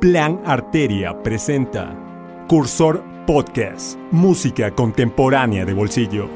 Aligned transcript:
Plan 0.00 0.42
Arteria 0.44 1.22
presenta 1.22 1.96
Cursor 2.48 3.02
Podcast, 3.26 3.98
música 4.10 4.70
contemporánea 4.70 5.64
de 5.64 5.72
bolsillo. 5.72 6.28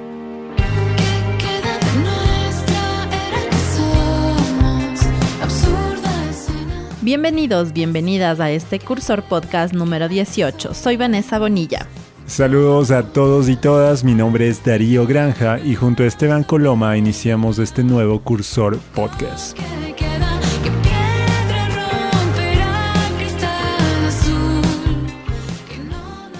Bienvenidos, 7.02 7.74
bienvenidas 7.74 8.40
a 8.40 8.50
este 8.50 8.78
Cursor 8.78 9.24
Podcast 9.24 9.74
número 9.74 10.08
18. 10.08 10.72
Soy 10.72 10.96
Vanessa 10.96 11.38
Bonilla. 11.38 11.86
Saludos 12.24 12.90
a 12.90 13.12
todos 13.12 13.50
y 13.50 13.56
todas, 13.56 14.04
mi 14.04 14.14
nombre 14.14 14.48
es 14.48 14.64
Darío 14.64 15.06
Granja 15.06 15.58
y 15.58 15.74
junto 15.74 16.02
a 16.02 16.06
Esteban 16.06 16.44
Coloma 16.44 16.96
iniciamos 16.96 17.58
este 17.58 17.84
nuevo 17.84 18.22
Cursor 18.22 18.78
Podcast. 18.94 19.58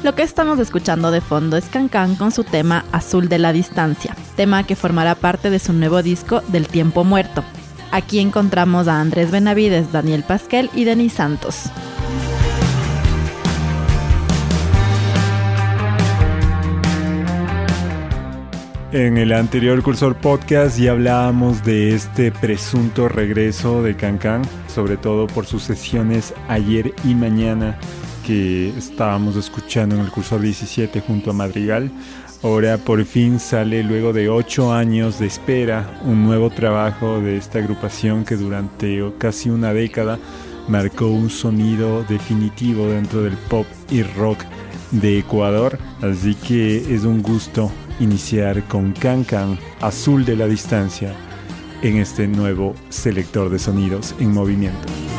Lo 0.03 0.15
que 0.15 0.23
estamos 0.23 0.59
escuchando 0.59 1.11
de 1.11 1.21
fondo 1.21 1.59
es 1.59 1.67
Cancan 1.67 2.17
con 2.17 2.33
su 2.33 2.43
tema 2.43 2.87
Azul 2.91 3.29
de 3.29 3.39
la 3.39 3.53
Distancia, 3.53 4.17
tema 4.35 4.65
que 4.65 4.75
formará 4.75 5.15
parte 5.15 5.51
de 5.51 5.59
su 5.59 5.75
nuevo 5.75 6.03
disco 6.03 6.41
Del 6.49 6.69
Tiempo 6.69 7.05
Muerto. 7.05 7.45
Aquí 7.91 8.19
encontramos 8.19 8.89
a 8.89 8.99
Andrés 8.99 9.31
Benavides, 9.31 9.93
Daniel 9.93 10.25
Pasquel 10.27 10.71
y 10.75 10.85
Denis 10.85 11.13
Santos. 11.13 11.65
En 18.93 19.19
el 19.19 19.33
anterior 19.33 19.83
Cursor 19.83 20.17
Podcast 20.17 20.79
ya 20.79 20.93
hablábamos 20.93 21.63
de 21.63 21.95
este 21.95 22.33
presunto 22.33 23.07
regreso 23.07 23.83
de 23.83 23.95
Cancan, 23.97 24.43
sobre 24.67 24.97
todo 24.97 25.27
por 25.27 25.45
sus 25.45 25.63
sesiones 25.63 26.33
ayer 26.49 26.95
y 27.05 27.15
mañana 27.15 27.79
que 28.27 28.71
estábamos 28.77 29.37
escuchando 29.37 29.95
en 29.95 30.03
el 30.03 30.11
curso 30.11 30.39
17 30.39 31.01
junto 31.01 31.31
a 31.31 31.35
Madrigal. 31.35 31.91
Ahora 32.43 32.79
por 32.79 33.05
fin 33.05 33.39
sale 33.39 33.83
luego 33.83 34.13
de 34.13 34.29
ocho 34.29 34.73
años 34.73 35.19
de 35.19 35.27
espera 35.27 36.01
un 36.05 36.25
nuevo 36.25 36.49
trabajo 36.49 37.21
de 37.21 37.37
esta 37.37 37.59
agrupación 37.59 38.25
que 38.25 38.37
durante 38.37 39.03
casi 39.19 39.51
una 39.51 39.75
década 39.75 40.19
marcó 40.69 41.09
un 41.09 41.29
sonido 41.29 42.03
definitivo 42.05 42.87
dentro 42.87 43.23
del 43.23 43.35
pop 43.35 43.67
y 43.91 44.03
rock 44.03 44.39
de 44.91 45.19
Ecuador. 45.19 45.79
Así 46.01 46.35
que 46.35 46.95
es 46.95 47.05
un 47.05 47.23
gusto 47.23 47.71
iniciar 48.01 48.67
con 48.69 48.93
Can 48.93 49.25
Can, 49.25 49.59
Azul 49.81 50.25
de 50.25 50.37
la 50.37 50.47
Distancia, 50.47 51.15
en 51.83 51.99
este 51.99 52.27
nuevo 52.27 52.75
selector 52.89 53.51
de 53.51 53.59
sonidos 53.59 54.15
en 54.19 54.33
movimiento. 54.33 55.10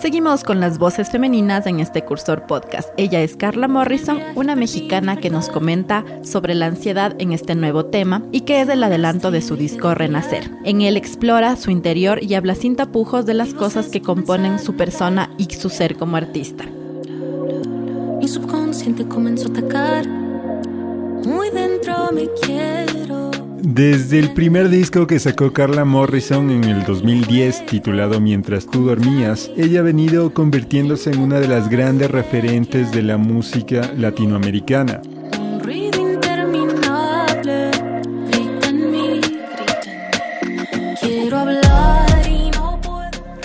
Seguimos 0.00 0.44
con 0.44 0.60
las 0.60 0.78
voces 0.78 1.10
femeninas 1.10 1.66
en 1.66 1.78
este 1.78 2.02
cursor 2.02 2.46
podcast. 2.46 2.88
Ella 2.96 3.20
es 3.20 3.36
Carla 3.36 3.68
Morrison, 3.68 4.18
una 4.34 4.56
mexicana 4.56 5.18
que 5.18 5.28
nos 5.28 5.50
comenta 5.50 6.06
sobre 6.22 6.54
la 6.54 6.66
ansiedad 6.66 7.14
en 7.18 7.32
este 7.32 7.54
nuevo 7.54 7.84
tema 7.84 8.22
y 8.32 8.40
que 8.42 8.62
es 8.62 8.68
el 8.70 8.82
adelanto 8.82 9.30
de 9.30 9.42
su 9.42 9.56
disco 9.56 9.92
Renacer. 9.94 10.50
En 10.64 10.80
él 10.80 10.96
explora 10.96 11.54
su 11.56 11.70
interior 11.70 12.22
y 12.22 12.32
habla 12.32 12.54
sin 12.54 12.76
tapujos 12.76 13.26
de 13.26 13.34
las 13.34 13.52
cosas 13.52 13.88
que 13.88 14.00
componen 14.00 14.58
su 14.58 14.74
persona 14.74 15.28
y 15.36 15.44
su 15.52 15.68
ser 15.68 15.96
como 15.98 16.16
artista. 16.16 16.64
Mi 16.64 18.26
subconsciente 18.26 19.06
comenzó 19.06 19.48
a 19.48 19.50
atacar. 19.50 20.08
Muy 20.08 21.50
dentro 21.50 22.08
me 22.10 22.26
quiero. 22.40 23.29
Desde 23.62 24.18
el 24.18 24.32
primer 24.32 24.70
disco 24.70 25.06
que 25.06 25.18
sacó 25.18 25.52
Carla 25.52 25.84
Morrison 25.84 26.50
en 26.50 26.64
el 26.64 26.82
2010, 26.84 27.66
titulado 27.66 28.18
Mientras 28.18 28.66
tú 28.66 28.86
dormías, 28.86 29.50
ella 29.54 29.80
ha 29.80 29.82
venido 29.82 30.32
convirtiéndose 30.32 31.10
en 31.10 31.20
una 31.20 31.40
de 31.40 31.48
las 31.48 31.68
grandes 31.68 32.10
referentes 32.10 32.90
de 32.90 33.02
la 33.02 33.18
música 33.18 33.92
latinoamericana. 33.98 35.02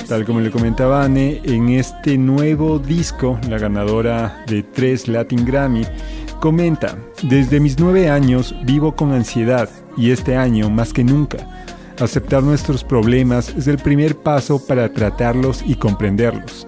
Tal 0.07 0.23
como 0.23 0.39
le 0.39 0.51
comentaba 0.51 1.03
Anne, 1.03 1.41
en 1.43 1.69
este 1.69 2.17
nuevo 2.17 2.79
disco, 2.79 3.37
la 3.49 3.57
ganadora 3.57 4.45
de 4.47 4.63
tres 4.63 5.09
Latin 5.09 5.43
Grammy, 5.43 5.83
comenta, 6.45 6.95
desde 7.23 7.59
mis 7.59 7.79
nueve 7.79 8.07
años 8.07 8.53
vivo 8.66 8.95
con 8.95 9.13
ansiedad 9.13 9.67
y 9.97 10.11
este 10.11 10.38
año 10.38 10.69
más 10.69 10.94
que 10.94 11.03
nunca. 11.03 11.39
Aceptar 12.00 12.44
nuestros 12.44 12.83
problemas 12.83 13.50
es 13.57 13.66
el 13.66 13.79
primer 13.79 14.16
paso 14.16 14.63
para 14.63 14.94
tratarlos 14.94 15.63
y 15.66 15.73
comprenderlos. 15.73 16.67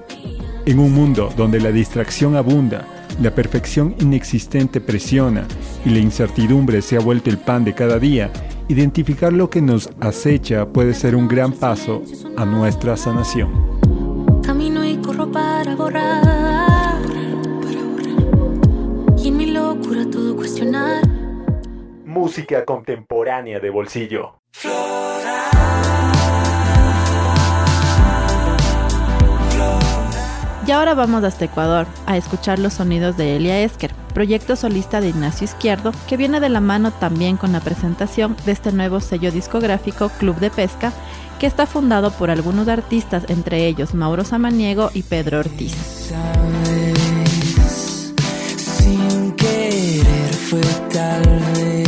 En 0.66 0.80
un 0.80 0.94
mundo 0.94 1.32
donde 1.38 1.60
la 1.60 1.72
distracción 1.72 2.36
abunda, 2.36 2.88
la 3.22 3.30
perfección 3.30 3.94
inexistente 4.00 4.82
presiona 4.82 5.46
y 5.86 5.92
la 5.92 6.00
incertidumbre 6.00 6.82
se 6.82 6.98
ha 6.98 7.00
vuelto 7.00 7.30
el 7.30 7.38
pan 7.38 7.64
de 7.64 7.76
cada 7.76 8.00
día, 8.00 8.32
identificar 8.70 9.32
lo 9.32 9.52
que 9.52 9.62
nos 9.62 9.92
acecha 10.00 10.66
puede 10.66 10.96
ser 10.96 11.16
un 11.16 11.28
gran 11.28 11.52
paso 11.52 12.02
a 12.36 12.46
nuestra 12.46 12.98
sanación. 12.98 13.52
Camino 14.42 14.84
y 14.84 14.98
corro 14.98 15.32
para 15.32 15.76
borrar. 15.76 16.47
Cuestionar. 20.48 21.06
Música 22.06 22.64
contemporánea 22.64 23.60
de 23.60 23.70
bolsillo. 23.70 24.40
Y 30.66 30.72
ahora 30.72 30.96
vamos 30.96 31.24
hasta 31.24 31.46
Ecuador 31.46 31.86
a 32.06 32.16
escuchar 32.18 32.60
los 32.60 32.74
sonidos 32.74 33.18
de 33.18 33.36
Elia 33.36 33.62
Esker, 33.62 33.94
proyecto 34.14 34.56
solista 34.56 35.02
de 35.02 35.10
Ignacio 35.10 35.46
Izquierdo, 35.46 35.92
que 36.08 36.18
viene 36.18 36.40
de 36.40 36.50
la 36.50 36.62
mano 36.62 36.92
también 36.92 37.36
con 37.36 37.52
la 37.52 37.60
presentación 37.60 38.36
de 38.46 38.54
este 38.54 38.72
nuevo 38.72 39.02
sello 39.02 39.32
discográfico 39.32 40.10
Club 40.18 40.38
de 40.38 40.50
Pesca, 40.50 40.94
que 41.40 41.48
está 41.48 41.66
fundado 41.66 42.12
por 42.12 42.30
algunos 42.32 42.70
artistas, 42.70 43.26
entre 43.30 43.68
ellos 43.68 43.94
Mauro 43.94 44.24
Samaniego 44.24 44.92
y 44.94 45.04
Pedro 45.04 45.40
Ortiz. 45.40 46.14
Fue 50.50 50.62
tal. 50.94 51.84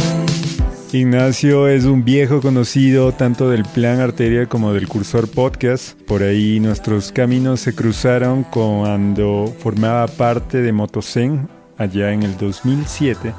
Ignacio 0.91 1.67
es 1.67 1.85
un 1.85 2.03
viejo 2.03 2.41
conocido 2.41 3.13
tanto 3.13 3.49
del 3.49 3.63
Plan 3.63 3.99
Arteria 4.01 4.47
como 4.47 4.73
del 4.73 4.87
Cursor 4.87 5.29
Podcast. 5.29 5.99
Por 6.01 6.23
ahí 6.23 6.59
nuestros 6.59 7.11
caminos 7.11 7.61
se 7.61 7.73
cruzaron 7.73 8.43
cuando 8.43 9.53
formaba 9.59 10.07
parte 10.07 10.61
de 10.61 10.73
Motosen 10.73 11.47
allá 11.77 12.11
en 12.11 12.23
el 12.23 12.35
2007 12.37 13.33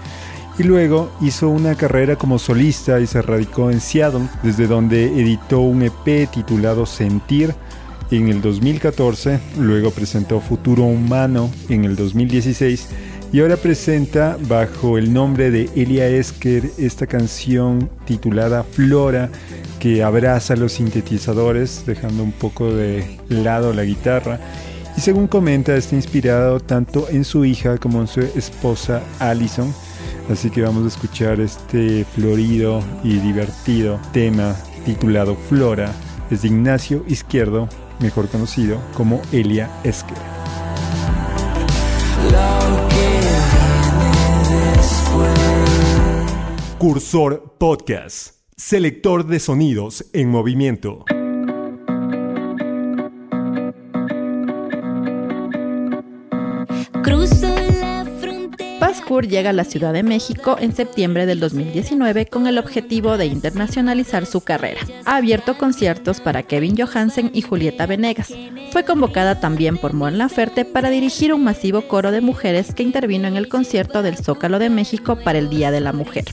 y 0.59 0.63
luego 0.63 1.13
hizo 1.21 1.49
una 1.51 1.75
carrera 1.75 2.17
como 2.17 2.39
solista 2.39 3.01
y 3.01 3.07
se 3.07 3.21
radicó 3.21 3.71
en 3.71 3.81
Seattle, 3.81 4.29
desde 4.43 4.67
donde 4.67 5.07
editó 5.07 5.61
un 5.61 5.83
EP 5.83 6.31
titulado 6.31 6.87
Sentir 6.87 7.55
en 8.11 8.29
el 8.29 8.41
2014, 8.41 9.39
luego 9.59 9.91
presentó 9.91 10.41
Futuro 10.41 10.83
Humano 10.83 11.51
en 11.69 11.85
el 11.85 11.95
2016 11.95 12.89
y 13.33 13.41
ahora 13.41 13.57
presenta 13.57 14.37
bajo 14.49 14.99
el 14.99 15.13
nombre 15.13 15.51
de 15.51 15.71
Elia 15.77 16.09
Esker 16.09 16.71
esta 16.79 17.07
canción 17.07 17.89
titulada 18.05 18.65
Flora 18.65 19.31
que 19.79 20.03
abraza 20.03 20.57
los 20.57 20.73
sintetizadores 20.73 21.85
dejando 21.87 22.23
un 22.23 22.33
poco 22.33 22.73
de 22.73 23.19
lado 23.29 23.73
la 23.73 23.85
guitarra. 23.85 24.41
Y 24.97 25.01
según 25.01 25.29
comenta 25.29 25.77
está 25.77 25.95
inspirado 25.95 26.61
tanto 26.61 27.09
en 27.09 27.25
su 27.25 27.45
hija 27.45 27.79
como 27.79 28.01
en 28.01 28.09
su 28.09 28.21
esposa 28.21 29.03
Allison 29.19 29.73
así 30.31 30.51
que 30.51 30.63
vamos 30.63 30.85
a 30.85 30.89
escuchar 30.89 31.41
este 31.41 32.05
florido 32.05 32.83
y 33.03 33.19
divertido 33.19 34.01
tema 34.13 34.57
titulado 34.85 35.37
Flora. 35.37 35.93
Es 36.31 36.43
de 36.43 36.49
Ignacio 36.49 37.05
Izquierdo 37.09 37.69
mejor 38.01 38.29
conocido 38.29 38.81
como 38.95 39.21
Elia 39.33 39.69
Esker 39.85 40.40
Cursor 46.81 47.57
Podcast, 47.59 48.37
selector 48.57 49.27
de 49.27 49.39
sonidos 49.39 50.07
en 50.15 50.31
movimiento. 50.31 51.05
Cruzo 57.03 57.40
llega 59.19 59.51
a 59.51 59.53
la 59.53 59.65
Ciudad 59.65 59.93
de 59.93 60.05
México 60.05 60.57
en 60.61 60.75
septiembre 60.75 61.27
del 61.27 61.41
2019 61.41 62.27
con 62.27 62.47
el 62.47 62.59
objetivo 62.59 63.17
de 63.17 63.27
internacionalizar 63.27 64.25
su 64.25 64.43
carrera. 64.43 64.81
Ha 65.05 65.17
abierto 65.17 65.59
conciertos 65.59 66.21
para 66.21 66.45
Kevin 66.45 66.77
Johansen 66.77 67.31
y 67.35 67.43
Julieta 67.43 67.87
Venegas. 67.87 68.33
Fue 68.71 68.85
convocada 68.85 69.41
también 69.41 69.79
por 69.79 69.95
Mon 69.95 70.17
Laferte 70.17 70.65
para 70.65 70.91
dirigir 70.91 71.35
un 71.35 71.43
masivo 71.43 71.83
coro 71.89 72.13
de 72.13 72.21
mujeres 72.21 72.73
que 72.73 72.85
intervino 72.85 73.27
en 73.27 73.37
el 73.37 73.49
concierto 73.49 74.03
del 74.03 74.17
Zócalo 74.17 74.61
de 74.61 74.71
México 74.71 75.19
para 75.25 75.41
el 75.41 75.51
Día 75.51 75.73
de 75.73 75.81
la 75.81 75.93
Mujer. 75.93 76.27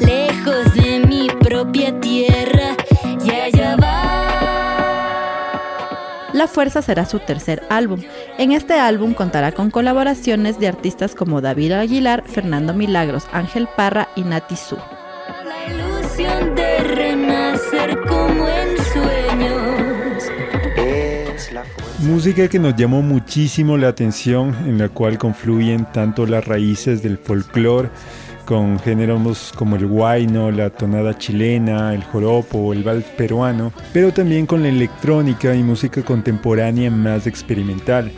Lejos 0.00 0.74
de 0.74 1.00
mi 1.06 1.26
propia 1.40 1.98
tierra, 2.00 2.76
La 6.42 6.48
Fuerza 6.48 6.82
será 6.82 7.06
su 7.06 7.20
tercer 7.20 7.62
álbum. 7.70 8.00
En 8.36 8.50
este 8.50 8.74
álbum 8.74 9.14
contará 9.14 9.52
con 9.52 9.70
colaboraciones 9.70 10.58
de 10.58 10.66
artistas 10.66 11.14
como 11.14 11.40
David 11.40 11.70
Aguilar, 11.70 12.24
Fernando 12.26 12.74
Milagros, 12.74 13.28
Ángel 13.32 13.68
Parra 13.76 14.08
y 14.16 14.22
Nati 14.22 14.56
Su. 14.56 14.76
Música 22.00 22.48
que 22.48 22.58
nos 22.58 22.74
llamó 22.74 23.02
muchísimo 23.02 23.76
la 23.76 23.86
atención, 23.86 24.48
en 24.66 24.78
la 24.78 24.88
cual 24.88 25.18
confluyen 25.18 25.86
tanto 25.92 26.26
las 26.26 26.44
raíces 26.44 27.04
del 27.04 27.18
folclore, 27.18 27.88
con 28.44 28.78
géneros 28.78 29.52
como 29.56 29.76
el 29.76 29.86
guayno, 29.86 30.50
la 30.50 30.70
tonada 30.70 31.16
chilena, 31.16 31.94
el 31.94 32.04
joropo, 32.04 32.72
el 32.72 32.82
vals 32.82 33.04
peruano, 33.16 33.72
pero 33.92 34.12
también 34.12 34.46
con 34.46 34.62
la 34.62 34.68
electrónica 34.68 35.54
y 35.54 35.62
música 35.62 36.02
contemporánea 36.02 36.90
más 36.90 37.26
experimental. 37.26 38.12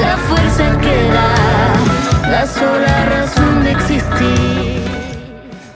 La 0.00 0.16
fuerza 0.16 0.78
que 0.80 1.02
da, 1.12 2.30
la 2.30 2.46
sola 2.46 3.06
razón 3.06 3.64
de 3.64 3.72
existir. 3.72 4.80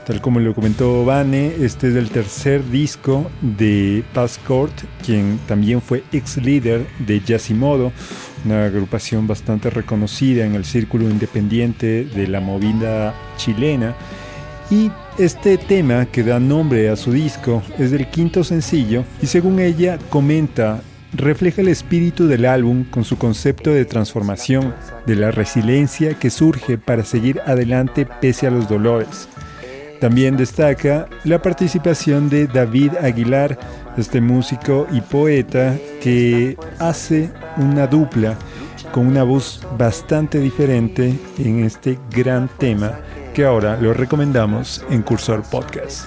Tal 0.05 0.21
como 0.21 0.39
lo 0.39 0.53
comentó 0.53 1.03
Vane, 1.03 1.55
este 1.61 1.89
es 1.89 1.95
el 1.95 2.11
tercer 2.11 2.63
disco 2.69 3.31
de 3.41 4.03
Passcourt, 4.13 4.71
quien 5.03 5.39
también 5.47 5.81
fue 5.81 6.03
ex 6.11 6.37
líder 6.37 6.85
de 6.99 7.21
Yasimodo, 7.21 7.91
una 8.45 8.65
agrupación 8.65 9.27
bastante 9.27 9.69
reconocida 9.69 10.45
en 10.45 10.55
el 10.55 10.65
círculo 10.65 11.09
independiente 11.09 12.05
de 12.05 12.27
la 12.27 12.39
movida 12.39 13.13
chilena. 13.37 13.95
Y 14.69 14.91
este 15.17 15.57
tema 15.57 16.05
que 16.05 16.23
da 16.23 16.39
nombre 16.39 16.89
a 16.89 16.95
su 16.95 17.11
disco 17.11 17.61
es 17.77 17.91
el 17.91 18.07
quinto 18.07 18.43
sencillo 18.43 19.03
y 19.21 19.27
según 19.27 19.59
ella 19.59 19.99
comenta 20.09 20.81
refleja 21.13 21.61
el 21.61 21.69
espíritu 21.69 22.27
del 22.27 22.45
álbum 22.45 22.83
con 22.83 23.03
su 23.03 23.17
concepto 23.17 23.71
de 23.71 23.85
transformación, 23.85 24.73
de 25.05 25.15
la 25.15 25.31
resiliencia 25.31 26.15
que 26.15 26.29
surge 26.29 26.77
para 26.77 27.03
seguir 27.03 27.41
adelante 27.45 28.05
pese 28.05 28.47
a 28.47 28.51
los 28.51 28.67
dolores. 28.67 29.29
También 30.01 30.35
destaca 30.35 31.07
la 31.23 31.41
participación 31.41 32.29
de 32.29 32.47
David 32.47 32.91
Aguilar, 33.01 33.57
este 33.97 34.21
músico 34.21 34.87
y 34.91 35.01
poeta 35.01 35.75
que 36.01 36.57
hace 36.79 37.31
una 37.57 37.87
dupla 37.87 38.35
con 38.91 39.07
una 39.07 39.23
voz 39.23 39.61
bastante 39.77 40.39
diferente 40.39 41.17
en 41.37 41.63
este 41.63 41.99
gran 42.11 42.47
tema 42.57 42.99
que 43.33 43.45
ahora 43.45 43.75
lo 43.75 43.93
recomendamos 43.93 44.85
en 44.89 45.01
Cursor 45.01 45.43
Podcast. 45.43 46.05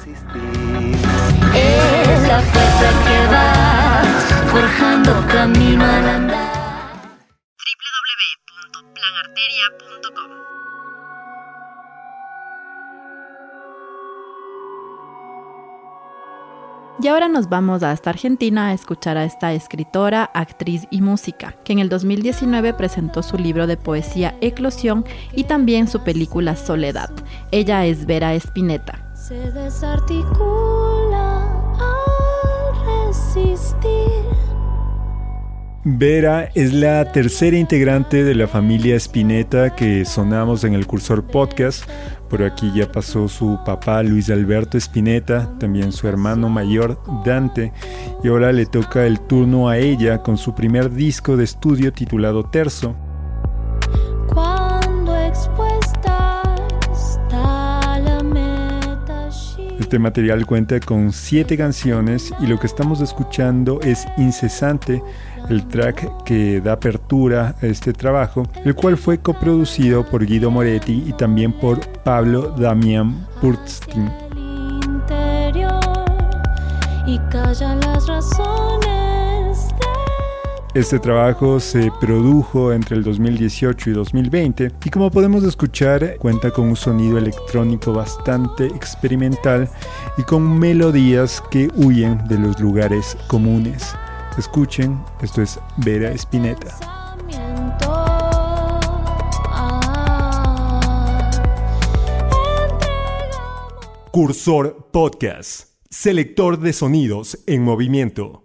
Y 17.01 17.07
ahora 17.07 17.29
nos 17.29 17.49
vamos 17.49 17.85
hasta 17.85 18.11
Argentina 18.11 18.69
a 18.69 18.73
escuchar 18.73 19.17
a 19.17 19.25
esta 19.25 19.53
escritora, 19.53 20.25
actriz 20.35 20.89
y 20.91 21.01
música, 21.01 21.55
que 21.63 21.73
en 21.73 21.79
el 21.79 21.89
2019 21.89 22.75
presentó 22.75 23.23
su 23.23 23.37
libro 23.37 23.69
de 23.69 23.77
poesía 23.77 24.37
Eclosión 24.41 25.05
y 25.33 25.45
también 25.45 25.87
su 25.87 26.03
película 26.03 26.57
Soledad. 26.57 27.11
Ella 27.53 27.87
es 27.87 28.05
Vera 28.05 28.35
Espineta. 28.35 29.13
Se 29.15 29.53
desarticula 29.53 31.45
al 31.79 33.07
resistir. 33.07 34.48
Vera 35.85 36.51
es 36.57 36.73
la 36.73 37.13
tercera 37.13 37.57
integrante 37.57 38.25
de 38.25 38.35
la 38.35 38.49
familia 38.49 38.97
Spinetta 38.97 39.77
que 39.77 40.05
sonamos 40.05 40.65
en 40.65 40.75
el 40.75 40.89
Cursor 40.89 41.25
Podcast. 41.25 41.89
Por 42.29 42.43
aquí 42.43 42.73
ya 42.75 42.91
pasó 42.91 43.29
su 43.29 43.61
papá 43.65 44.03
Luis 44.03 44.29
Alberto 44.29 44.77
Spinetta, 44.77 45.57
también 45.61 45.93
su 45.93 46.09
hermano 46.09 46.49
mayor 46.49 47.01
Dante, 47.25 47.73
y 48.25 48.29
ahora 48.29 48.53
le 48.53 48.67
toca 48.67 49.07
el 49.07 49.21
turno 49.21 49.69
a 49.69 49.79
ella 49.79 50.21
con 50.23 50.37
su 50.37 50.53
primer 50.53 50.91
disco 50.91 51.37
de 51.37 51.45
estudio 51.45 51.93
titulado 51.93 52.45
Terzo. 52.45 52.97
Este 59.89 59.99
material 59.99 60.45
cuenta 60.45 60.79
con 60.81 61.15
siete 61.15 61.57
canciones 61.57 62.31
y 62.41 62.47
lo 62.47 62.61
que 62.61 62.67
estamos 62.67 63.01
escuchando 63.01 63.81
es 63.81 64.07
Incesante, 64.19 65.03
el 65.49 65.67
track 65.67 66.25
que 66.25 66.61
da 66.61 66.73
apertura 66.73 67.55
a 67.63 67.67
este 67.67 67.95
trabajo, 67.95 68.47
el 68.67 68.75
cual 68.75 68.99
fue 68.99 69.17
coproducido 69.17 70.05
por 70.05 70.27
Guido 70.27 70.51
Moretti 70.51 71.05
y 71.07 71.15
también 71.15 71.55
por 71.55 71.81
Pablo 72.03 72.51
Damián 72.51 73.27
Purstin. 73.41 74.11
Este 80.75 80.99
trabajo 80.99 81.61
se 81.61 81.91
produjo 81.99 82.75
entre 82.75 82.97
el 82.97 83.03
2018 83.03 83.89
y 83.89 83.93
2020 83.95 84.73
y 84.85 84.91
como 84.91 85.11
podemos 85.11 85.43
escuchar 85.43 86.17
cuenta 86.19 86.51
con 86.51 86.69
un 86.69 86.77
sonido 86.77 87.17
electrónico 87.17 87.95
bastante 87.95 88.67
experimental 88.67 89.71
y 90.19 90.23
con 90.23 90.59
melodías 90.59 91.43
que 91.51 91.69
huyen 91.75 92.19
de 92.29 92.39
los 92.39 92.61
lugares 92.61 93.17
comunes. 93.29 93.95
Escuchen, 94.37 95.03
esto 95.23 95.41
es 95.41 95.59
Vera 95.79 96.11
Spinetta. 96.13 96.77
Ah, 96.83 97.17
Cursor 104.13 104.91
Podcast, 104.93 105.71
selector 105.89 106.59
de 106.59 106.73
sonidos 106.75 107.39
en 107.47 107.63
movimiento. 107.63 108.45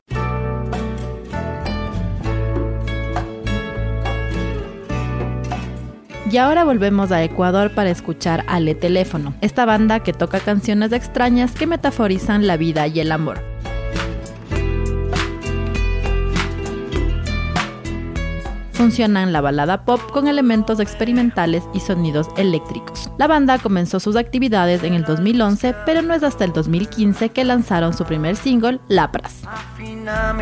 Y 6.34 6.38
ahora 6.38 6.64
volvemos 6.64 7.12
a 7.12 7.24
Ecuador 7.24 7.76
para 7.76 7.92
escuchar 7.92 8.44
Ale 8.48 8.74
Teléfono, 8.74 9.36
esta 9.42 9.66
banda 9.66 10.00
que 10.00 10.14
toca 10.14 10.40
canciones 10.40 10.92
extrañas 10.92 11.52
que 11.52 11.68
metaforizan 11.68 12.48
la 12.48 12.58
vida 12.58 12.88
y 12.88 13.02
el 13.02 13.12
amor. 13.12 13.40
Funcionan 18.72 19.32
la 19.32 19.42
balada 19.42 19.86
pop 19.86 20.02
con 20.12 20.28
elementos 20.28 20.80
experimentales 20.80 21.66
y 21.72 21.82
sonidos 21.82 22.28
eléctricos. 22.36 23.12
La 23.20 23.28
banda 23.28 23.60
comenzó 23.60 24.00
sus 24.00 24.16
actividades 24.16 24.84
en 24.84 24.96
el 24.96 25.04
2011, 25.04 25.76
pero 25.86 26.02
no 26.02 26.16
es 26.16 26.24
hasta 26.24 26.46
el 26.46 26.52
2015 26.52 27.30
que 27.30 27.44
lanzaron 27.44 27.94
su 27.94 28.06
primer 28.06 28.38
single, 28.38 28.80
Lapras. 28.88 29.44
Afina 29.46 30.34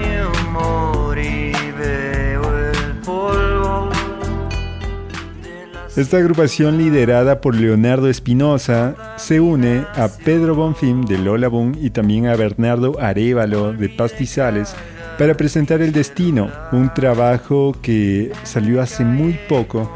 Esta 5.97 6.17
agrupación 6.17 6.77
liderada 6.77 7.41
por 7.41 7.53
Leonardo 7.53 8.07
Espinosa 8.07 8.95
se 9.17 9.41
une 9.41 9.85
a 9.93 10.07
Pedro 10.07 10.55
Bonfim 10.55 11.03
de 11.03 11.17
Lola 11.17 11.49
Boom 11.49 11.73
y 11.81 11.89
también 11.89 12.27
a 12.27 12.37
Bernardo 12.37 12.97
Arevalo 12.97 13.73
de 13.73 13.89
Pastizales 13.89 14.73
para 15.19 15.35
presentar 15.35 15.81
El 15.81 15.91
Destino, 15.91 16.49
un 16.71 16.93
trabajo 16.93 17.75
que 17.81 18.31
salió 18.43 18.81
hace 18.81 19.03
muy 19.03 19.37
poco 19.49 19.91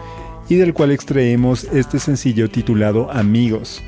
y 0.50 0.56
del 0.56 0.74
cual 0.74 0.92
extraemos 0.92 1.64
este 1.72 1.98
sencillo 2.00 2.50
titulado 2.50 3.10
Amigos. 3.10 3.82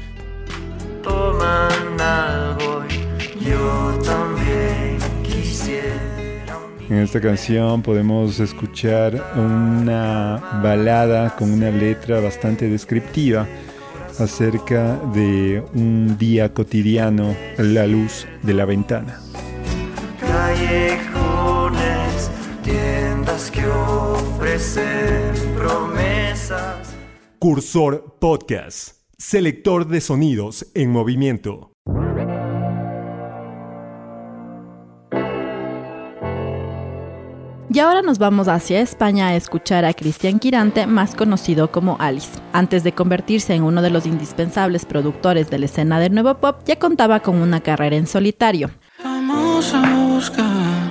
En 6.90 7.00
esta 7.00 7.20
canción 7.20 7.82
podemos 7.82 8.40
escuchar 8.40 9.34
una 9.36 10.62
balada 10.64 11.36
con 11.36 11.52
una 11.52 11.70
letra 11.70 12.22
bastante 12.22 12.70
descriptiva 12.70 13.46
acerca 14.20 14.96
de 15.14 15.62
un 15.74 16.18
día 16.18 16.54
cotidiano 16.54 17.36
la 17.58 17.86
luz 17.88 18.26
de 18.42 18.54
la 18.54 18.64
ventana. 18.64 19.20
callejones, 20.22 20.72
tiendas 22.64 23.52
que 23.52 23.68
ofrecen 23.68 25.34
promesas. 25.58 26.96
Cursor 27.38 28.16
Podcast, 28.18 29.02
selector 29.18 29.88
de 29.88 30.00
sonidos 30.00 30.66
en 30.74 30.92
movimiento. 30.92 31.77
Y 37.78 37.80
ahora 37.80 38.02
nos 38.02 38.18
vamos 38.18 38.48
hacia 38.48 38.82
España 38.82 39.28
a 39.28 39.36
escuchar 39.36 39.86
a 39.86 39.94
Cristian 39.94 40.40
Quirante, 40.40 40.88
más 40.88 41.14
conocido 41.14 41.72
como 41.72 41.96
Alice. 42.00 42.40
Antes 42.52 42.84
de 42.84 42.92
convertirse 42.92 43.54
en 43.54 43.62
uno 43.62 43.84
de 43.84 43.92
los 43.92 44.08
indispensables 44.08 44.84
productores 44.84 45.52
de 45.52 45.60
la 45.60 45.66
escena 45.66 46.00
del 46.00 46.12
nuevo 46.12 46.34
pop, 46.40 46.58
ya 46.66 46.80
contaba 46.80 47.20
con 47.20 47.36
una 47.36 47.60
carrera 47.60 47.96
en 47.96 48.08
solitario. 48.08 48.72
Vamos 49.04 49.72
a 49.76 49.96
buscar. 49.96 50.90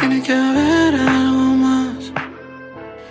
Tiene 0.00 0.22
que 0.22 0.32
haber 0.32 0.94
algo 0.94 1.56
más. 1.56 2.10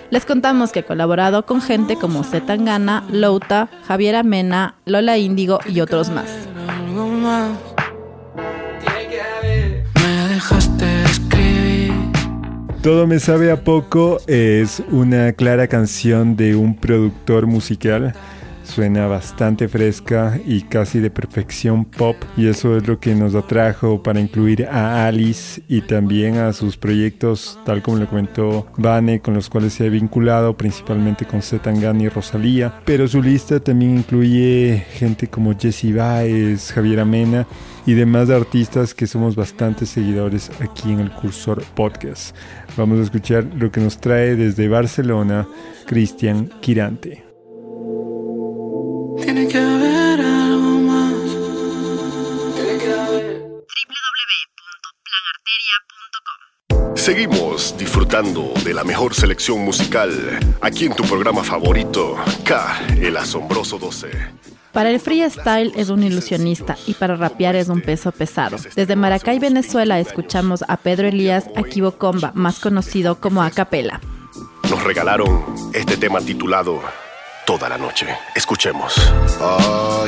Les 0.09 0.25
contamos 0.25 0.71
que 0.71 0.79
ha 0.79 0.87
colaborado 0.87 1.45
con 1.45 1.61
gente 1.61 1.97
como 1.97 2.23
Zetangana, 2.23 3.03
Louta, 3.11 3.69
Javier 3.87 4.15
Amena, 4.15 4.73
Lola 4.85 5.19
Índigo 5.19 5.59
y 5.67 5.81
otros 5.81 6.09
más. 6.09 6.31
Todo 12.83 13.07
me 13.07 13.19
sabe 13.19 13.49
a 13.49 13.63
poco 13.63 14.19
es 14.27 14.83
una 14.91 15.31
clara 15.31 15.69
canción 15.69 16.35
de 16.35 16.57
un 16.57 16.75
productor 16.75 17.47
musical. 17.47 18.13
Suena 18.63 19.07
bastante 19.07 19.67
fresca 19.67 20.39
y 20.45 20.61
casi 20.61 20.99
de 20.99 21.09
perfección 21.09 21.85
pop 21.85 22.15
y 22.37 22.47
eso 22.47 22.77
es 22.77 22.87
lo 22.87 22.99
que 22.99 23.13
nos 23.13 23.35
atrajo 23.35 24.01
para 24.01 24.19
incluir 24.19 24.65
a 24.65 25.05
Alice 25.05 25.61
y 25.67 25.81
también 25.81 26.37
a 26.37 26.53
sus 26.53 26.77
proyectos 26.77 27.59
tal 27.65 27.81
como 27.81 27.97
le 27.97 28.07
comentó 28.07 28.65
Vane 28.77 29.19
con 29.19 29.33
los 29.33 29.49
cuales 29.49 29.73
se 29.73 29.85
ha 29.85 29.89
vinculado 29.89 30.55
principalmente 30.55 31.25
con 31.25 31.41
Zetangana 31.41 32.03
y 32.03 32.09
Rosalía 32.09 32.81
pero 32.85 33.07
su 33.07 33.21
lista 33.21 33.59
también 33.59 33.97
incluye 33.97 34.85
gente 34.93 35.27
como 35.27 35.57
Jessie 35.57 35.93
Baez, 35.93 36.71
Javier 36.71 37.01
Amena 37.01 37.45
y 37.85 37.93
demás 37.93 38.29
artistas 38.29 38.93
que 38.93 39.07
somos 39.07 39.35
bastante 39.35 39.85
seguidores 39.85 40.49
aquí 40.61 40.91
en 40.91 41.01
el 41.01 41.11
Cursor 41.11 41.61
Podcast. 41.75 42.35
Vamos 42.77 42.99
a 42.99 43.03
escuchar 43.03 43.45
lo 43.57 43.71
que 43.71 43.81
nos 43.81 43.99
trae 43.99 44.35
desde 44.35 44.67
Barcelona 44.67 45.47
Cristian 45.85 46.49
Quirante. 46.61 47.32
Seguimos 57.03 57.75
disfrutando 57.77 58.53
de 58.63 58.73
la 58.73 58.85
mejor 58.85 59.13
selección 59.13 59.59
musical 59.59 60.39
aquí 60.61 60.85
en 60.85 60.95
tu 60.95 61.03
programa 61.03 61.43
favorito, 61.43 62.15
K, 62.45 62.81
el 63.01 63.17
asombroso 63.17 63.77
12. 63.77 64.09
Para 64.71 64.89
el 64.89 65.01
freestyle 65.01 65.73
es 65.75 65.89
un 65.89 66.01
ilusionista 66.01 66.77
y 66.87 66.93
para 66.93 67.17
rapear 67.17 67.57
es 67.57 67.67
un 67.67 67.81
peso 67.81 68.13
pesado. 68.13 68.55
Desde 68.73 68.95
Maracay, 68.95 69.37
Venezuela, 69.39 69.99
escuchamos 69.99 70.63
a 70.65 70.77
Pedro 70.77 71.09
Elías 71.09 71.49
Akibo 71.57 71.91
Comba, 71.91 72.31
más 72.35 72.61
conocido 72.61 73.19
como 73.19 73.43
Acapela. 73.43 73.99
Nos 74.69 74.81
regalaron 74.81 75.43
este 75.73 75.97
tema 75.97 76.21
titulado 76.21 76.81
Toda 77.45 77.67
la 77.67 77.77
noche. 77.77 78.07
Escuchemos. 78.33 78.95
Oh, 79.41 80.05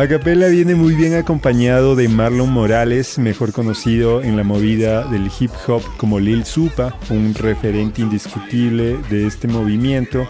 Acapella 0.00 0.48
viene 0.48 0.74
muy 0.74 0.94
bien 0.94 1.12
acompañado 1.12 1.94
de 1.94 2.08
Marlon 2.08 2.50
Morales, 2.50 3.18
mejor 3.18 3.52
conocido 3.52 4.22
en 4.22 4.34
la 4.34 4.44
movida 4.44 5.04
del 5.04 5.30
hip 5.38 5.50
hop 5.68 5.82
como 5.98 6.18
Lil 6.18 6.46
Supa, 6.46 6.98
un 7.10 7.34
referente 7.34 8.00
indiscutible 8.00 8.96
de 9.10 9.26
este 9.26 9.46
movimiento. 9.46 10.26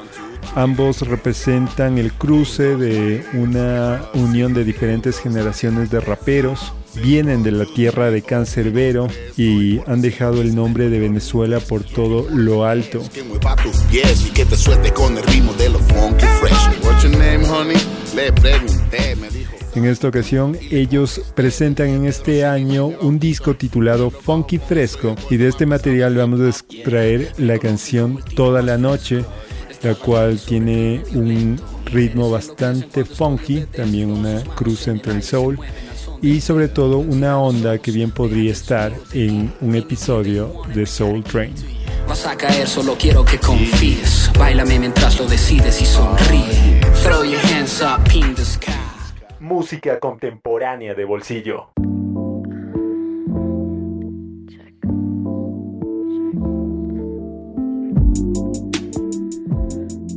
Ambos 0.57 1.03
representan 1.03 1.99
el 1.99 2.12
cruce 2.12 2.75
de 2.77 3.25
una 3.35 4.03
unión 4.15 4.55
de 4.55 4.65
diferentes 4.65 5.21
generaciones 5.21 5.89
de 5.89 6.00
raperos. 6.00 6.73
Vienen 7.05 7.45
de 7.45 7.53
la 7.53 7.65
tierra 7.65 8.11
de 8.11 8.23
Cancerbero 8.23 9.07
y 9.37 9.79
han 9.87 10.03
dejado 10.03 10.43
el 10.43 10.57
nombre 10.57 10.91
de 10.91 10.99
Venezuela 10.99 11.61
por 11.61 11.85
todo 11.85 12.27
lo 12.29 12.65
alto. 12.65 13.05
En 19.75 19.85
esta 19.85 20.09
ocasión, 20.09 20.59
ellos 20.71 21.21
presentan 21.35 21.89
en 21.89 22.05
este 22.05 22.45
año 22.45 22.87
un 22.87 23.21
disco 23.21 23.55
titulado 23.55 24.11
Funky 24.11 24.59
Fresco 24.59 25.15
y 25.31 25.37
de 25.37 25.49
este 25.49 25.65
material 25.65 26.17
vamos 26.17 26.41
a 26.41 26.49
extraer 26.49 27.33
la 27.39 27.59
canción 27.59 28.19
Toda 28.35 28.62
la 28.62 28.79
Noche, 28.79 29.25
la 29.83 29.95
cual 29.95 30.41
tiene 30.41 31.03
un 31.15 31.61
ritmo 31.85 32.31
bastante 32.31 33.05
funky, 33.05 33.65
también 33.67 34.11
una 34.11 34.43
cruz 34.43 34.89
entre 34.89 35.12
el 35.12 35.23
soul 35.23 35.59
y 36.21 36.41
sobre 36.41 36.69
todo 36.69 36.99
una 36.99 37.39
onda 37.39 37.79
que 37.79 37.93
bien 37.93 38.11
podría 38.11 38.50
estar 38.50 38.93
en 39.12 39.53
un 39.61 39.77
episodio 39.77 40.62
de 40.75 40.85
Soul 40.85 41.23
Train. 41.23 41.55
Vas 42.09 42.27
a 42.27 42.37
caer, 42.37 42.67
solo 42.67 42.97
quiero 42.99 43.25
que 43.25 43.39
confíes. 43.39 44.33
Báilame 44.37 44.81
mientras 44.81 45.19
lo 45.21 45.27
decides 45.27 45.81
y 45.81 45.87
sonríe. 45.87 46.81
Throw 47.05 47.23
your 47.23 47.41
hands 47.47 47.81
up 47.81 48.00
in 48.12 48.35
the 48.35 48.45
sky. 48.45 48.80
Música 49.50 49.99
contemporánea 49.99 50.95
de 50.95 51.04
bolsillo. 51.04 51.71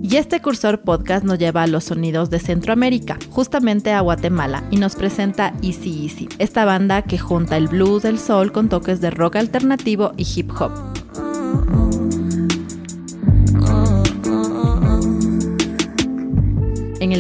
Y 0.04 0.18
este 0.18 0.40
cursor 0.40 0.84
podcast 0.84 1.26
nos 1.26 1.40
lleva 1.40 1.64
a 1.64 1.68
los 1.68 1.86
sonidos 1.86 2.30
de 2.30 2.38
Centroamérica, 2.38 3.18
justamente 3.32 3.92
a 3.92 4.02
Guatemala, 4.02 4.66
y 4.70 4.78
nos 4.78 4.96
presenta 4.96 5.52
Easy 5.64 6.04
Easy, 6.04 6.30
esta 6.38 6.64
banda 6.64 7.02
que 7.02 7.18
junta 7.18 7.58
el 7.58 7.70
blues, 7.70 8.06
el 8.06 8.20
soul 8.20 8.52
con 8.52 8.70
toques 8.70 9.02
de 9.02 9.10
rock 9.10 9.38
alternativo 9.38 10.12
y 10.16 10.28
hip 10.36 10.52
hop. 10.52 10.93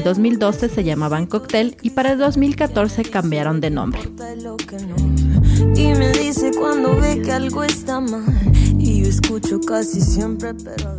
El 0.03 0.09
2012 0.09 0.67
se 0.67 0.83
llamaban 0.83 1.27
Cocktail 1.27 1.77
y 1.81 1.91
para 1.91 2.11
el 2.11 2.19
2014 2.19 3.03
cambiaron 3.03 3.61
de 3.61 3.69
nombre. 3.69 4.01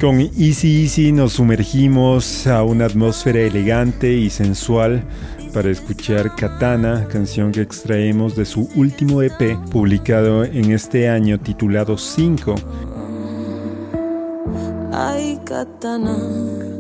Con 0.00 0.20
Easy 0.20 0.82
Easy 0.82 1.12
nos 1.12 1.34
sumergimos 1.34 2.46
a 2.46 2.62
una 2.62 2.87
atmósfera 2.87 3.40
elegante 3.40 4.11
y 4.11 4.30
sensual 4.30 5.04
para 5.52 5.70
escuchar 5.70 6.34
Katana, 6.34 7.06
canción 7.06 7.52
que 7.52 7.61
extraemos 7.61 8.34
de 8.34 8.46
su 8.46 8.70
último 8.75 9.20
EP 9.20 9.58
publicado 9.70 10.44
en 10.44 10.73
este 10.73 11.11
año 11.11 11.38
titulado 11.38 11.99
5. 11.99 12.54
Ay, 14.92 15.38
katana. 15.44 16.74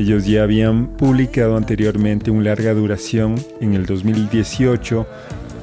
Ellos 0.00 0.24
ya 0.24 0.44
habían 0.44 0.86
publicado 0.96 1.58
anteriormente 1.58 2.30
un 2.30 2.42
larga 2.42 2.72
duración 2.72 3.34
en 3.60 3.74
el 3.74 3.84
2018, 3.84 5.06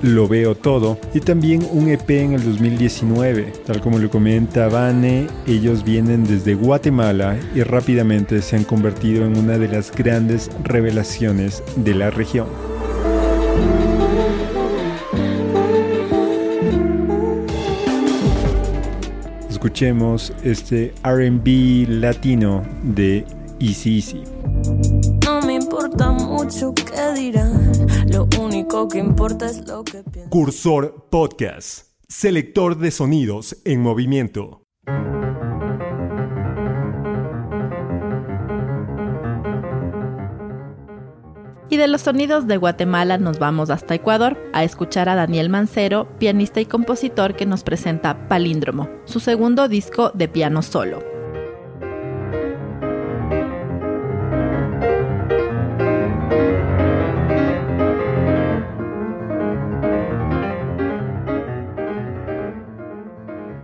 Lo 0.04 0.28
Veo 0.28 0.54
Todo, 0.54 1.00
y 1.16 1.22
también 1.22 1.66
un 1.72 1.90
EP 1.90 2.08
en 2.12 2.34
el 2.34 2.44
2019. 2.44 3.54
Tal 3.66 3.82
como 3.82 3.98
lo 3.98 4.12
comenta 4.12 4.68
Vane, 4.68 5.26
ellos 5.48 5.84
vienen 5.84 6.24
desde 6.24 6.54
Guatemala 6.54 7.36
y 7.56 7.64
rápidamente 7.64 8.44
se 8.44 8.58
han 8.58 8.64
convertido 8.64 9.26
en 9.26 9.38
una 9.38 9.58
de 9.58 9.70
las 9.70 9.92
grandes 9.92 10.52
revelaciones 10.64 11.64
de 11.76 11.96
la 11.96 12.12
región. 12.12 12.46
Escuchemos 19.68 20.32
este 20.46 20.94
RB 21.04 21.90
latino 21.90 22.64
de 22.84 23.26
Easy 23.60 23.98
Easy. 23.98 24.24
No 25.26 25.42
me 25.42 25.56
importa 25.56 26.10
mucho 26.10 26.74
qué 26.74 27.14
dirán. 27.14 27.74
Lo 28.10 28.30
único 28.40 28.88
que 28.88 29.00
importa 29.00 29.48
es 29.48 29.68
lo 29.68 29.84
que 29.84 30.04
piensan. 30.04 30.30
Cursor 30.30 31.10
Podcast, 31.12 31.90
selector 32.08 32.78
de 32.78 32.92
sonidos 32.92 33.58
en 33.66 33.82
movimiento. 33.82 34.67
Y 41.70 41.76
de 41.76 41.88
los 41.90 42.02
sonidos 42.02 42.48
de 42.48 42.56
Guatemala 42.56 43.18
nos 43.18 43.40
vamos 43.40 43.70
hasta 43.70 43.96
Ecuador 43.96 44.38
a 44.54 44.64
escuchar 44.64 45.10
a 45.10 45.16
Daniel 45.16 45.50
Mancero, 45.50 46.08
pianista 46.18 46.62
y 46.62 46.66
compositor 46.66 47.36
que 47.36 47.46
nos 47.46 47.64
presenta 47.64 48.30
Palíndromo, 48.30 48.90
su 49.04 49.20
segundo 49.20 49.68
disco 49.68 50.12
de 50.14 50.30
piano 50.30 50.62
solo. 50.62 51.04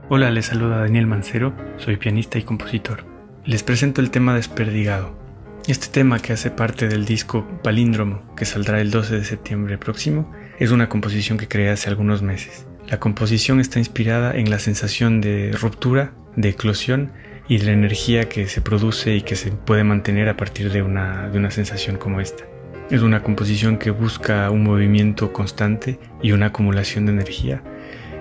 Hola, 0.09 0.29
les 0.29 0.45
saluda 0.45 0.79
Daniel 0.79 1.07
Mancero, 1.07 1.53
soy 1.77 1.95
pianista 1.95 2.37
y 2.37 2.43
compositor. 2.43 3.05
Les 3.45 3.63
presento 3.63 4.01
el 4.01 4.11
tema 4.11 4.35
Desperdigado. 4.35 5.22
Este 5.65 5.87
tema, 5.87 6.19
que 6.19 6.33
hace 6.33 6.51
parte 6.51 6.89
del 6.89 7.05
disco 7.05 7.47
Palíndromo, 7.63 8.21
que 8.35 8.43
saldrá 8.43 8.81
el 8.81 8.91
12 8.91 9.15
de 9.15 9.23
septiembre 9.23 9.77
próximo, 9.77 10.29
es 10.59 10.71
una 10.71 10.89
composición 10.89 11.37
que 11.37 11.47
creé 11.47 11.69
hace 11.69 11.87
algunos 11.89 12.21
meses. 12.21 12.67
La 12.89 12.99
composición 12.99 13.61
está 13.61 13.79
inspirada 13.79 14.35
en 14.35 14.49
la 14.49 14.59
sensación 14.59 15.21
de 15.21 15.53
ruptura, 15.53 16.13
de 16.35 16.49
eclosión 16.49 17.13
y 17.47 17.59
de 17.59 17.67
la 17.67 17.71
energía 17.71 18.27
que 18.27 18.49
se 18.49 18.59
produce 18.59 19.15
y 19.15 19.21
que 19.21 19.37
se 19.37 19.51
puede 19.51 19.85
mantener 19.85 20.27
a 20.27 20.35
partir 20.35 20.69
de 20.69 20.81
una, 20.81 21.29
de 21.29 21.37
una 21.37 21.49
sensación 21.49 21.95
como 21.95 22.19
esta. 22.19 22.43
Es 22.91 23.01
una 23.01 23.23
composición 23.23 23.77
que 23.77 23.91
busca 23.91 24.49
un 24.49 24.63
movimiento 24.63 25.31
constante 25.31 25.97
y 26.21 26.33
una 26.33 26.47
acumulación 26.47 27.05
de 27.05 27.13
energía 27.13 27.63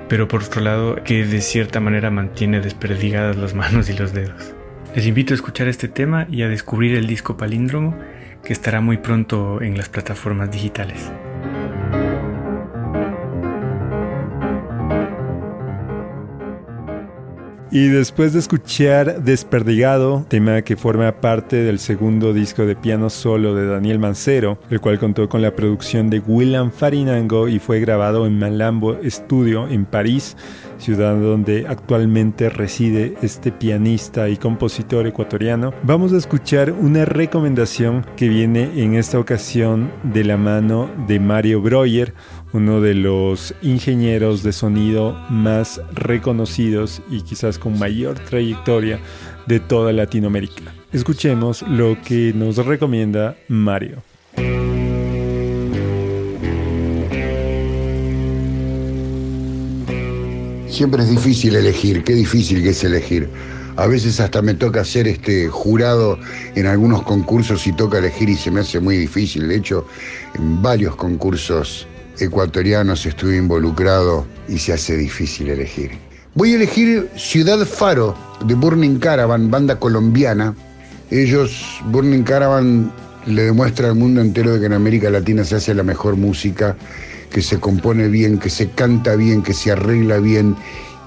pero 0.08 0.28
por 0.28 0.42
otro 0.42 0.60
lado 0.60 0.96
que 1.04 1.24
de 1.24 1.40
cierta 1.40 1.80
manera 1.80 2.10
mantiene 2.10 2.60
desperdigadas 2.60 3.36
las 3.36 3.54
manos 3.62 3.88
y 3.88 3.94
los 3.94 4.12
dedos. 4.12 4.54
Les 4.94 5.06
invito 5.06 5.32
a 5.32 5.36
escuchar 5.36 5.68
este 5.68 5.88
tema 5.88 6.26
y 6.30 6.42
a 6.42 6.48
descubrir 6.48 6.94
el 6.96 7.06
disco 7.06 7.38
palíndromo 7.38 7.96
que 8.44 8.52
estará 8.52 8.82
muy 8.82 8.98
pronto 8.98 9.62
en 9.62 9.78
las 9.78 9.88
plataformas 9.88 10.50
digitales. 10.50 11.10
Y 17.74 17.88
después 17.88 18.34
de 18.34 18.38
escuchar 18.38 19.22
Desperdigado, 19.22 20.26
tema 20.28 20.60
que 20.60 20.76
forma 20.76 21.10
parte 21.10 21.56
del 21.56 21.78
segundo 21.78 22.34
disco 22.34 22.66
de 22.66 22.76
piano 22.76 23.08
solo 23.08 23.54
de 23.54 23.64
Daniel 23.64 23.98
Mancero, 23.98 24.58
el 24.68 24.78
cual 24.78 24.98
contó 24.98 25.26
con 25.30 25.40
la 25.40 25.56
producción 25.56 26.10
de 26.10 26.18
William 26.18 26.70
Farinango 26.70 27.48
y 27.48 27.58
fue 27.58 27.80
grabado 27.80 28.26
en 28.26 28.38
Malambo 28.38 28.98
Studio 29.08 29.68
en 29.68 29.86
París, 29.86 30.36
ciudad 30.76 31.16
donde 31.16 31.64
actualmente 31.66 32.50
reside 32.50 33.14
este 33.22 33.52
pianista 33.52 34.28
y 34.28 34.36
compositor 34.36 35.06
ecuatoriano, 35.06 35.72
vamos 35.82 36.12
a 36.12 36.18
escuchar 36.18 36.72
una 36.72 37.06
recomendación 37.06 38.04
que 38.16 38.28
viene 38.28 38.82
en 38.82 38.96
esta 38.96 39.18
ocasión 39.18 39.90
de 40.02 40.24
la 40.24 40.36
mano 40.36 40.90
de 41.06 41.20
Mario 41.20 41.62
Breuer, 41.62 42.12
uno 42.52 42.80
de 42.80 42.94
los 42.94 43.54
ingenieros 43.62 44.42
de 44.42 44.52
sonido 44.52 45.18
más 45.30 45.80
reconocidos 45.92 47.02
y 47.10 47.22
quizás 47.22 47.58
con 47.58 47.78
mayor 47.78 48.18
trayectoria 48.18 49.00
de 49.46 49.60
toda 49.60 49.92
Latinoamérica. 49.92 50.74
Escuchemos 50.92 51.62
lo 51.62 51.96
que 52.02 52.32
nos 52.34 52.56
recomienda 52.64 53.36
Mario. 53.48 54.02
Siempre 60.68 61.02
es 61.02 61.10
difícil 61.10 61.54
elegir, 61.54 62.02
qué 62.02 62.14
difícil 62.14 62.62
que 62.62 62.70
es 62.70 62.82
elegir. 62.84 63.28
A 63.76 63.86
veces 63.86 64.20
hasta 64.20 64.42
me 64.42 64.52
toca 64.52 64.84
ser 64.84 65.08
este 65.08 65.48
jurado 65.48 66.18
en 66.54 66.66
algunos 66.66 67.02
concursos 67.02 67.66
y 67.66 67.72
toca 67.72 67.98
elegir 67.98 68.28
y 68.28 68.36
se 68.36 68.50
me 68.50 68.60
hace 68.60 68.80
muy 68.80 68.98
difícil. 68.98 69.48
De 69.48 69.56
hecho, 69.56 69.86
en 70.34 70.60
varios 70.60 70.94
concursos 70.96 71.86
ecuatorianos 72.18 73.06
estuve 73.06 73.36
involucrado 73.36 74.26
y 74.48 74.58
se 74.58 74.72
hace 74.72 74.96
difícil 74.96 75.48
elegir. 75.48 75.92
Voy 76.34 76.52
a 76.52 76.56
elegir 76.56 77.10
Ciudad 77.16 77.64
Faro 77.66 78.16
de 78.46 78.54
Burning 78.54 78.98
Caravan, 78.98 79.50
banda 79.50 79.78
colombiana. 79.78 80.54
Ellos, 81.10 81.80
Burning 81.90 82.22
Caravan, 82.22 82.90
le 83.26 83.42
demuestra 83.44 83.88
al 83.88 83.94
mundo 83.94 84.20
entero 84.20 84.54
de 84.54 84.60
que 84.60 84.66
en 84.66 84.72
América 84.72 85.10
Latina 85.10 85.44
se 85.44 85.56
hace 85.56 85.74
la 85.74 85.82
mejor 85.82 86.16
música, 86.16 86.76
que 87.30 87.42
se 87.42 87.60
compone 87.60 88.08
bien, 88.08 88.38
que 88.38 88.50
se 88.50 88.70
canta 88.70 89.14
bien, 89.14 89.42
que 89.42 89.52
se 89.52 89.72
arregla 89.72 90.18
bien 90.18 90.56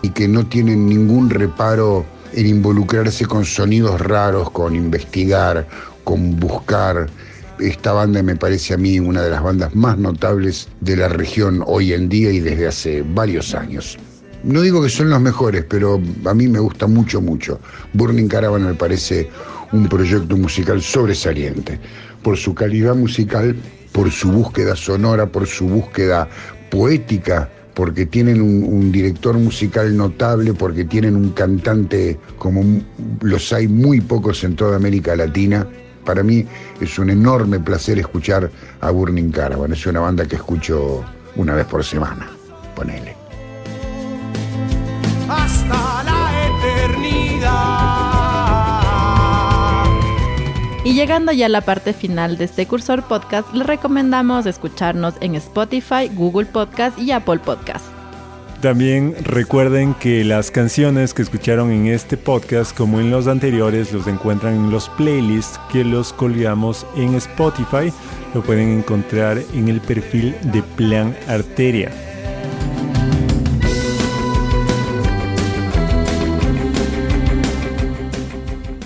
y 0.01 0.09
que 0.09 0.27
no 0.27 0.45
tienen 0.45 0.87
ningún 0.87 1.29
reparo 1.29 2.05
en 2.33 2.47
involucrarse 2.47 3.25
con 3.25 3.45
sonidos 3.45 3.99
raros, 4.01 4.51
con 4.51 4.75
investigar, 4.75 5.67
con 6.03 6.39
buscar 6.39 7.07
esta 7.59 7.93
banda 7.93 8.21
me 8.23 8.35
parece 8.35 8.73
a 8.73 8.77
mí 8.77 8.99
una 8.99 9.21
de 9.21 9.29
las 9.29 9.43
bandas 9.43 9.75
más 9.75 9.97
notables 9.97 10.67
de 10.81 10.97
la 10.97 11.07
región 11.07 11.63
hoy 11.65 11.93
en 11.93 12.09
día 12.09 12.31
y 12.31 12.39
desde 12.39 12.67
hace 12.67 13.01
varios 13.01 13.53
años. 13.55 13.97
No 14.43 14.61
digo 14.61 14.81
que 14.83 14.89
son 14.89 15.09
los 15.09 15.21
mejores, 15.21 15.65
pero 15.67 15.99
a 16.25 16.33
mí 16.33 16.47
me 16.47 16.59
gusta 16.59 16.85
mucho, 16.85 17.19
mucho. 17.21 17.59
Burning 17.93 18.27
Caravan 18.27 18.65
me 18.65 18.75
parece 18.75 19.29
un 19.71 19.87
proyecto 19.89 20.37
musical 20.37 20.81
sobresaliente, 20.81 21.79
por 22.21 22.37
su 22.37 22.53
calidad 22.53 22.95
musical, 22.95 23.55
por 23.91 24.11
su 24.11 24.31
búsqueda 24.31 24.75
sonora, 24.75 25.25
por 25.25 25.47
su 25.47 25.67
búsqueda 25.67 26.29
poética, 26.69 27.49
porque 27.73 28.05
tienen 28.05 28.41
un, 28.41 28.63
un, 28.63 28.91
director 28.91 29.35
musical 29.37 29.97
notable, 29.97 30.53
porque 30.53 30.85
tienen 30.85 31.15
un 31.15 31.31
cantante 31.31 32.17
como 32.37 32.63
los 33.21 33.51
hay 33.51 33.67
muy 33.67 33.99
pocos 33.99 34.43
en 34.43 34.55
toda 34.55 34.77
América 34.77 35.15
Latina, 35.15 35.67
para 36.05 36.23
mí 36.23 36.45
es 36.79 36.97
un 36.97 37.09
enorme 37.09 37.59
placer 37.59 37.99
escuchar 37.99 38.49
a 38.79 38.91
Burning 38.91 39.31
Caravan. 39.31 39.73
Es 39.73 39.85
una 39.85 39.99
banda 39.99 40.25
que 40.25 40.37
escucho 40.37 41.03
una 41.35 41.55
vez 41.55 41.65
por 41.65 41.83
semana. 41.83 42.27
Ponele. 42.75 43.15
Hasta 45.27 46.03
la 46.03 46.47
eternidad. 46.47 47.95
Y 50.85 50.93
llegando 50.93 51.31
ya 51.31 51.47
a 51.47 51.49
la 51.49 51.61
parte 51.61 51.93
final 51.93 52.37
de 52.37 52.45
este 52.45 52.67
cursor 52.67 53.03
podcast, 53.03 53.51
les 53.53 53.65
recomendamos 53.65 54.45
escucharnos 54.45 55.15
en 55.19 55.33
Spotify, 55.35 56.09
Google 56.13 56.45
Podcast 56.45 56.99
y 56.99 57.11
Apple 57.11 57.39
Podcast. 57.39 57.94
También 58.65 59.13
recuerden 59.21 59.93
que 59.93 60.23
las 60.23 60.49
canciones 60.49 61.13
que 61.13 61.21
escucharon 61.21 61.71
en 61.71 61.85
este 61.85 62.17
podcast, 62.17 62.75
como 62.75 62.99
en 62.99 63.11
los 63.11 63.27
anteriores, 63.27 63.93
los 63.93 64.07
encuentran 64.07 64.55
en 64.55 64.71
los 64.71 64.89
playlists 64.89 65.59
que 65.71 65.83
los 65.83 66.11
colgamos 66.11 66.83
en 66.95 67.13
Spotify. 67.13 67.93
Lo 68.33 68.41
pueden 68.41 68.69
encontrar 68.69 69.39
en 69.53 69.67
el 69.67 69.81
perfil 69.81 70.35
de 70.51 70.63
Plan 70.63 71.15
Arteria. 71.27 71.91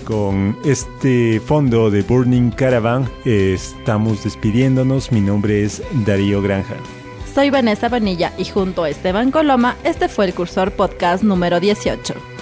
Con 0.04 0.58
este 0.66 1.40
fondo 1.40 1.90
de 1.90 2.02
Burning 2.02 2.52
Caravan 2.52 3.10
estamos 3.24 4.26
despidiéndonos. 4.26 5.14
Mi 5.14 5.22
nombre 5.22 5.64
es 5.64 5.82
Darío 6.06 6.42
Granja. 6.42 6.76
Soy 7.34 7.52
Vanessa 7.52 7.90
Vanilla 7.90 8.34
y 8.38 8.46
junto 8.46 8.84
a 8.84 8.90
Esteban 8.90 9.32
Coloma, 9.32 9.78
este 9.84 10.10
fue 10.10 10.26
el 10.26 10.34
Cursor 10.34 10.72
Podcast 10.72 11.24
número 11.24 11.60
18. 11.60 12.39